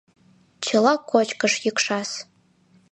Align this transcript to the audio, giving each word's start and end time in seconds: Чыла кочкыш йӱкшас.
Чыла 0.65 0.93
кочкыш 1.09 1.53
йӱкшас. 1.63 2.09